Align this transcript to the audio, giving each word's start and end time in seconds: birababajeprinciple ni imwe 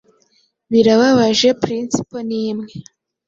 birababajeprinciple 0.71 2.19
ni 2.27 2.37
imwe 2.49 2.67